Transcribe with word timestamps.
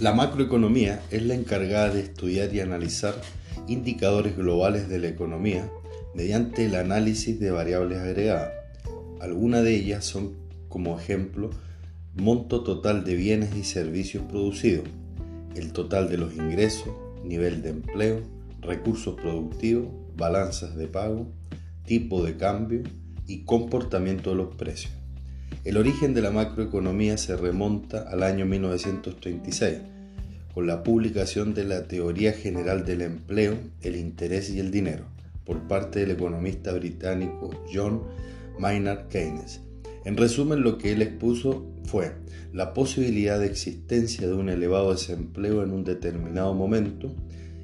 La 0.00 0.14
macroeconomía 0.14 1.02
es 1.10 1.26
la 1.26 1.34
encargada 1.34 1.90
de 1.90 2.00
estudiar 2.00 2.54
y 2.54 2.60
analizar 2.60 3.20
indicadores 3.68 4.34
globales 4.34 4.88
de 4.88 4.98
la 4.98 5.08
economía 5.08 5.70
mediante 6.14 6.64
el 6.64 6.74
análisis 6.76 7.38
de 7.38 7.50
variables 7.50 7.98
agregadas. 7.98 8.50
Algunas 9.20 9.62
de 9.62 9.76
ellas 9.76 10.06
son, 10.06 10.36
como 10.70 10.98
ejemplo, 10.98 11.50
monto 12.14 12.62
total 12.62 13.04
de 13.04 13.14
bienes 13.14 13.54
y 13.54 13.62
servicios 13.62 14.24
producidos, 14.24 14.88
el 15.54 15.70
total 15.74 16.08
de 16.08 16.16
los 16.16 16.34
ingresos, 16.34 16.88
nivel 17.22 17.60
de 17.60 17.68
empleo, 17.68 18.22
recursos 18.62 19.20
productivos, 19.20 19.88
balanzas 20.16 20.76
de 20.76 20.86
pago, 20.86 21.26
tipo 21.84 22.22
de 22.24 22.38
cambio 22.38 22.84
y 23.26 23.44
comportamiento 23.44 24.30
de 24.30 24.36
los 24.36 24.56
precios. 24.56 24.94
El 25.62 25.76
origen 25.76 26.14
de 26.14 26.22
la 26.22 26.30
macroeconomía 26.30 27.18
se 27.18 27.36
remonta 27.36 28.08
al 28.08 28.22
año 28.22 28.46
1936, 28.46 29.76
con 30.54 30.66
la 30.66 30.82
publicación 30.82 31.52
de 31.52 31.64
la 31.64 31.84
Teoría 31.84 32.32
General 32.32 32.86
del 32.86 33.02
Empleo, 33.02 33.58
el 33.82 33.96
Interés 33.96 34.48
y 34.48 34.58
el 34.58 34.70
Dinero, 34.70 35.04
por 35.44 35.68
parte 35.68 36.00
del 36.00 36.12
economista 36.12 36.72
británico 36.72 37.50
John 37.70 38.04
Maynard 38.58 39.08
Keynes. 39.08 39.60
En 40.06 40.16
resumen, 40.16 40.62
lo 40.62 40.78
que 40.78 40.92
él 40.92 41.02
expuso 41.02 41.66
fue 41.84 42.12
la 42.54 42.72
posibilidad 42.72 43.38
de 43.38 43.46
existencia 43.46 44.26
de 44.26 44.32
un 44.32 44.48
elevado 44.48 44.92
desempleo 44.92 45.62
en 45.62 45.72
un 45.72 45.84
determinado 45.84 46.54
momento 46.54 47.14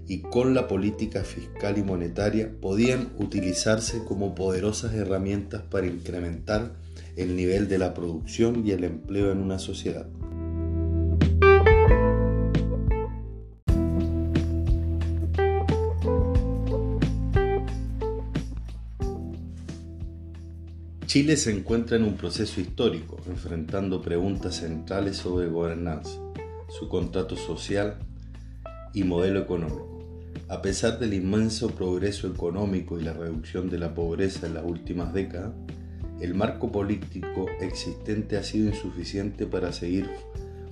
y 0.07 0.19
con 0.19 0.53
la 0.53 0.69
política 0.69 1.25
fiscal 1.25 1.79
y 1.79 1.83
monetaria 1.83 2.51
podían 2.61 3.09
utilizarse 3.17 4.05
como 4.05 4.35
poderosas 4.35 4.93
herramientas 4.93 5.63
para 5.63 5.87
incrementar 5.87 6.73
el 7.17 7.35
nivel 7.35 7.69
de 7.69 7.79
la 7.79 7.95
producción 7.95 8.67
y 8.67 8.73
el 8.73 8.85
empleo 8.85 9.33
en 9.33 9.39
una 9.39 9.59
sociedad. 9.59 10.07
Chile 21.07 21.39
se 21.39 21.51
encuentra 21.51 21.97
en 21.97 22.03
un 22.03 22.17
proceso 22.17 22.61
histórico, 22.61 23.17
enfrentando 23.27 24.03
preguntas 24.03 24.57
centrales 24.57 25.17
sobre 25.17 25.49
gobernanza, 25.49 26.21
su 26.69 26.91
contrato 26.91 27.37
social 27.37 27.97
y 28.93 29.05
modelo 29.05 29.41
económico. 29.41 29.97
A 30.49 30.61
pesar 30.61 30.99
del 30.99 31.15
inmenso 31.15 31.71
progreso 31.71 32.29
económico 32.29 33.01
y 33.01 33.05
la 33.05 33.15
reducción 33.15 33.71
de 33.71 33.79
la 33.79 33.95
pobreza 33.95 34.47
en 34.47 34.55
las 34.55 34.65
últimas 34.65 35.15
décadas, 35.15 35.53
el 36.21 36.35
marco 36.35 36.73
político 36.73 37.47
existente 37.61 38.37
ha 38.37 38.43
sido 38.43 38.69
insuficiente 38.69 39.47
para 39.47 39.73
seguir 39.73 40.09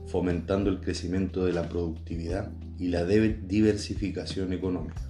fomentando 0.06 0.70
el 0.70 0.80
crecimiento 0.80 1.44
de 1.44 1.52
la 1.52 1.68
productividad 1.68 2.50
y 2.78 2.88
la 2.88 3.04
diversificación 3.04 4.52
económica, 4.52 5.02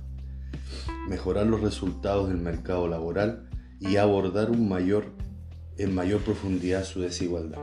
mejorar 1.08 1.46
los 1.46 1.60
resultados 1.60 2.28
del 2.28 2.38
mercado 2.38 2.88
laboral 2.88 3.48
y 3.80 3.96
abordar 3.96 4.50
en 4.50 5.94
mayor 5.94 6.20
profundidad 6.24 6.84
su 6.84 7.00
desigualdad. 7.00 7.60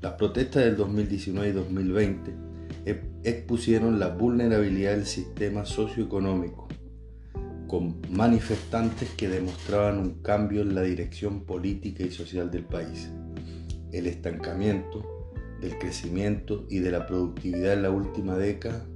Las 0.00 0.14
protestas 0.14 0.64
del 0.64 0.76
2019 0.76 1.48
y 1.48 1.52
2020 1.52 2.32
expusieron 3.24 3.98
la 3.98 4.08
vulnerabilidad 4.08 4.92
del 4.92 5.06
sistema 5.06 5.64
socioeconómico, 5.64 6.68
con 7.74 7.96
manifestantes 8.08 9.10
que 9.16 9.28
demostraban 9.28 9.98
un 9.98 10.22
cambio 10.22 10.62
en 10.62 10.76
la 10.76 10.82
dirección 10.82 11.44
política 11.44 12.04
y 12.04 12.12
social 12.12 12.48
del 12.48 12.62
país. 12.62 13.10
El 13.90 14.06
estancamiento 14.06 15.04
del 15.60 15.76
crecimiento 15.80 16.66
y 16.70 16.78
de 16.78 16.92
la 16.92 17.04
productividad 17.04 17.72
en 17.72 17.82
la 17.82 17.90
última 17.90 18.36
década 18.36 18.86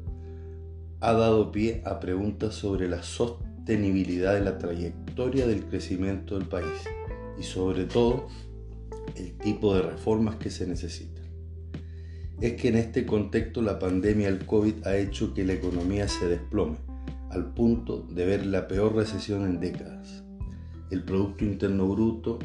ha 1.00 1.12
dado 1.12 1.50
pie 1.50 1.83
a 1.87 1.99
preguntas 1.99 2.55
sobre 2.55 2.88
la 2.88 3.03
sostenibilidad 3.03 4.34
de 4.34 4.43
la 4.43 4.59
trayectoria 4.59 5.49
del 5.49 5.65
crecimiento 5.65 6.38
del 6.38 6.47
país 6.47 6.84
y 7.37 7.43
sobre 7.43 7.84
todo 7.84 8.28
el 9.17 9.37
tipo 9.38 9.75
de 9.75 9.83
reformas 9.83 10.37
que 10.37 10.50
se 10.50 10.69
necesitan. 10.69 11.25
Es 12.41 12.53
que 12.53 12.69
en 12.69 12.77
este 12.77 13.05
contexto 13.05 13.61
la 13.61 13.81
pandemia 13.81 14.31
del 14.31 14.47
COVID 14.47 14.87
ha 14.87 14.97
hecho 14.97 15.34
que 15.34 15.44
la 15.44 15.55
economía 15.55 16.06
se 16.06 16.28
desplome 16.28 16.77
al 17.31 17.53
punto 17.53 18.06
de 18.11 18.25
ver 18.25 18.47
la 18.47 18.69
peor 18.69 18.94
recesión 18.94 19.44
en 19.44 19.61
décadas. 19.61 20.25
El 20.91 21.05
Producto 21.05 21.44
Interno 21.44 21.87
Bruto 21.89 22.39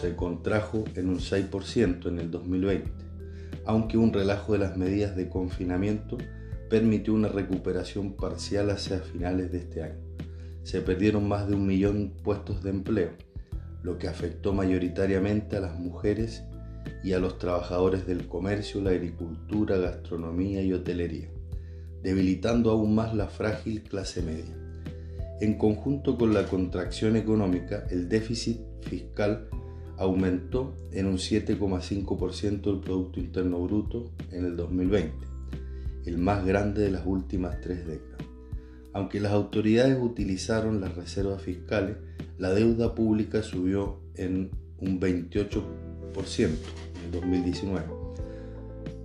se 0.00 0.16
contrajo 0.16 0.84
en 0.94 1.08
un 1.08 1.18
6% 1.18 2.08
en 2.08 2.18
el 2.18 2.30
2020, 2.30 2.90
aunque 3.66 3.98
un 3.98 4.12
relajo 4.12 4.54
de 4.54 4.60
las 4.60 4.76
medidas 4.76 5.16
de 5.16 5.28
confinamiento 5.28 6.16
permitió 6.70 7.12
una 7.12 7.28
recuperación 7.28 8.14
parcial 8.14 8.70
hacia 8.70 9.00
finales 9.00 9.52
de 9.52 9.58
este 9.58 9.82
año. 9.82 10.00
Se 10.62 10.80
perdieron 10.80 11.28
más 11.28 11.48
de 11.48 11.54
un 11.54 11.66
millón 11.66 12.14
de 12.14 12.22
puestos 12.22 12.62
de 12.62 12.70
empleo, 12.70 13.10
lo 13.82 13.98
que 13.98 14.08
afectó 14.08 14.52
mayoritariamente 14.52 15.56
a 15.56 15.60
las 15.60 15.78
mujeres 15.78 16.44
y 17.02 17.12
a 17.12 17.18
los 17.18 17.38
trabajadores 17.38 18.06
del 18.06 18.28
comercio, 18.28 18.80
la 18.80 18.90
agricultura, 18.90 19.76
gastronomía 19.76 20.62
y 20.62 20.72
hotelería 20.72 21.28
debilitando 22.02 22.70
aún 22.70 22.94
más 22.94 23.14
la 23.14 23.28
frágil 23.28 23.82
clase 23.82 24.22
media. 24.22 24.56
En 25.40 25.56
conjunto 25.56 26.18
con 26.18 26.34
la 26.34 26.46
contracción 26.46 27.16
económica, 27.16 27.86
el 27.90 28.08
déficit 28.08 28.60
fiscal 28.82 29.48
aumentó 29.96 30.74
en 30.92 31.06
un 31.06 31.16
7,5% 31.16 32.62
del 32.62 32.80
Producto 32.80 33.20
Interno 33.20 33.62
Bruto 33.62 34.12
en 34.30 34.44
el 34.44 34.56
2020, 34.56 35.12
el 36.06 36.18
más 36.18 36.44
grande 36.44 36.82
de 36.82 36.90
las 36.90 37.06
últimas 37.06 37.60
tres 37.60 37.86
décadas. 37.86 38.26
Aunque 38.92 39.20
las 39.20 39.32
autoridades 39.32 39.98
utilizaron 40.00 40.80
las 40.80 40.96
reservas 40.96 41.42
fiscales, 41.42 41.96
la 42.38 42.50
deuda 42.52 42.94
pública 42.94 43.42
subió 43.42 44.00
en 44.14 44.50
un 44.78 45.00
28% 45.00 45.62
en 46.38 47.04
el 47.04 47.10
2019 47.12 47.86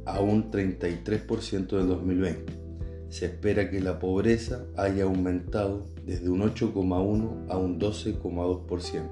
a 0.05 0.19
un 0.19 0.51
33% 0.51 1.77
del 1.77 1.87
2020 1.87 2.64
se 3.09 3.25
espera 3.25 3.69
que 3.69 3.79
la 3.79 3.99
pobreza 3.99 4.65
haya 4.75 5.03
aumentado 5.03 5.85
desde 6.05 6.29
un 6.29 6.41
8,1 6.41 7.49
a 7.49 7.57
un 7.57 7.79
12,2%, 7.79 9.11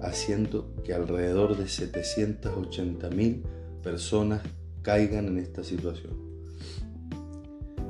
haciendo 0.00 0.74
que 0.84 0.94
alrededor 0.94 1.56
de 1.56 1.64
780.000 1.64 3.42
personas 3.82 4.42
caigan 4.82 5.28
en 5.28 5.38
esta 5.38 5.62
situación. 5.64 6.14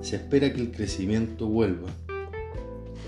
Se 0.00 0.16
espera 0.16 0.52
que 0.52 0.60
el 0.60 0.72
crecimiento 0.72 1.46
vuelva 1.46 1.88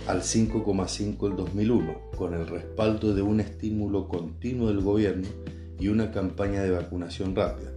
al 0.06 0.20
5,5 0.20 1.28
del 1.28 1.36
2001, 1.36 2.10
con 2.16 2.34
el 2.34 2.46
respaldo 2.46 3.14
de 3.14 3.22
un 3.22 3.40
estímulo 3.40 4.06
continuo 4.08 4.68
del 4.68 4.80
gobierno 4.80 5.28
y 5.80 5.88
una 5.88 6.12
campaña 6.12 6.62
de 6.62 6.70
vacunación 6.70 7.34
rápida. 7.34 7.72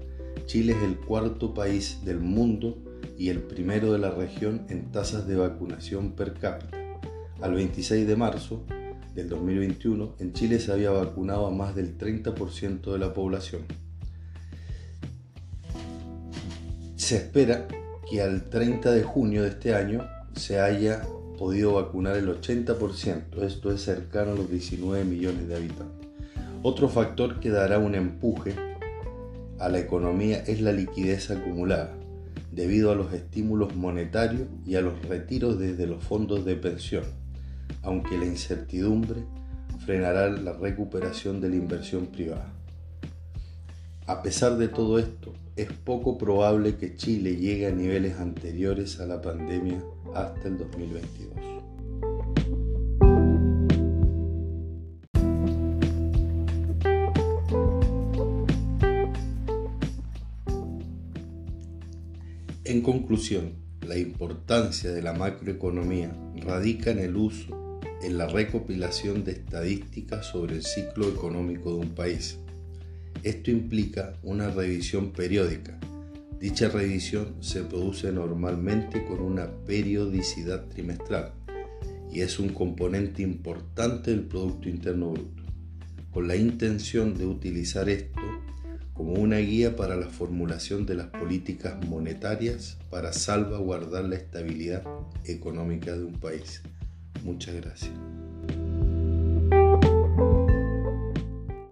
Chile 0.45 0.73
es 0.73 0.83
el 0.83 0.97
cuarto 0.97 1.53
país 1.53 1.99
del 2.05 2.19
mundo 2.19 2.77
y 3.17 3.29
el 3.29 3.41
primero 3.41 3.91
de 3.91 3.99
la 3.99 4.11
región 4.11 4.65
en 4.69 4.91
tasas 4.91 5.27
de 5.27 5.35
vacunación 5.35 6.11
per 6.11 6.33
cápita. 6.33 6.77
Al 7.41 7.53
26 7.53 8.07
de 8.07 8.15
marzo 8.15 8.63
del 9.15 9.29
2021, 9.29 10.15
en 10.19 10.33
Chile 10.33 10.59
se 10.59 10.71
había 10.71 10.91
vacunado 10.91 11.47
a 11.47 11.51
más 11.51 11.75
del 11.75 11.97
30% 11.97 12.91
de 12.91 12.99
la 12.99 13.13
población. 13.13 13.63
Se 16.95 17.17
espera 17.17 17.67
que 18.09 18.21
al 18.21 18.49
30 18.49 18.91
de 18.91 19.03
junio 19.03 19.43
de 19.43 19.49
este 19.49 19.73
año 19.73 20.05
se 20.35 20.59
haya 20.59 21.01
podido 21.37 21.73
vacunar 21.73 22.17
el 22.17 22.27
80%, 22.29 23.41
esto 23.43 23.71
es 23.71 23.81
cercano 23.81 24.31
a 24.31 24.35
los 24.35 24.49
19 24.49 25.03
millones 25.05 25.47
de 25.47 25.55
habitantes. 25.55 26.07
Otro 26.63 26.89
factor 26.89 27.39
que 27.39 27.49
dará 27.49 27.79
un 27.79 27.95
empuje 27.95 28.55
a 29.59 29.69
la 29.69 29.79
economía 29.79 30.43
es 30.45 30.61
la 30.61 30.71
liquidez 30.71 31.29
acumulada 31.29 31.95
debido 32.51 32.91
a 32.91 32.95
los 32.95 33.13
estímulos 33.13 33.75
monetarios 33.75 34.47
y 34.65 34.75
a 34.75 34.81
los 34.81 35.01
retiros 35.05 35.59
desde 35.59 35.87
los 35.87 36.03
fondos 36.03 36.45
de 36.45 36.55
pensión, 36.55 37.03
aunque 37.81 38.17
la 38.17 38.25
incertidumbre 38.25 39.23
frenará 39.85 40.29
la 40.29 40.53
recuperación 40.53 41.41
de 41.41 41.49
la 41.49 41.55
inversión 41.55 42.07
privada. 42.07 42.51
A 44.05 44.21
pesar 44.21 44.57
de 44.57 44.69
todo 44.69 44.99
esto, 44.99 45.33
es 45.57 45.71
poco 45.71 46.17
probable 46.17 46.77
que 46.77 46.95
Chile 46.95 47.35
llegue 47.35 47.67
a 47.67 47.71
niveles 47.71 48.19
anteriores 48.19 48.99
a 48.99 49.05
la 49.05 49.21
pandemia 49.21 49.83
hasta 50.13 50.47
el 50.47 50.57
2022. 50.57 51.56
En 62.67 62.81
conclusión, 62.81 63.53
la 63.87 63.97
importancia 63.97 64.91
de 64.91 65.01
la 65.01 65.13
macroeconomía 65.13 66.15
radica 66.35 66.91
en 66.91 66.99
el 66.99 67.15
uso, 67.15 67.79
en 68.03 68.17
la 68.17 68.27
recopilación 68.27 69.23
de 69.23 69.31
estadísticas 69.31 70.27
sobre 70.27 70.55
el 70.55 70.63
ciclo 70.63 71.07
económico 71.09 71.71
de 71.71 71.79
un 71.79 71.95
país. 71.95 72.37
Esto 73.23 73.49
implica 73.51 74.13
una 74.21 74.51
revisión 74.51 75.11
periódica 75.11 75.79
Dicha 76.39 76.69
revisión 76.69 77.33
se 77.39 77.63
produce 77.63 78.11
normalmente 78.11 79.03
con 79.05 79.21
una 79.21 79.49
periodicidad 79.65 80.67
trimestral 80.67 81.33
y 82.11 82.21
es 82.21 82.37
un 82.37 82.49
componente 82.49 83.23
importante 83.23 84.11
del 84.11 84.21
Producto 84.21 84.69
Interno 84.69 85.13
Bruto, 85.13 85.43
con 86.11 86.27
la 86.27 86.35
intención 86.35 87.17
de 87.17 87.25
utilizar 87.25 87.89
esto 87.89 88.21
como 88.97 89.13
una 89.13 89.37
guía 89.37 89.75
para 89.75 89.95
la 89.95 90.07
formulación 90.07 90.87
de 90.87 90.95
las 90.95 91.07
políticas 91.07 91.77
monetarias 91.85 92.77
para 92.89 93.13
salvaguardar 93.13 94.05
la 94.05 94.15
estabilidad 94.15 94.83
económica 95.23 95.95
de 95.95 96.03
un 96.03 96.19
país. 96.19 96.63
Muchas 97.23 97.55
gracias. 97.55 97.91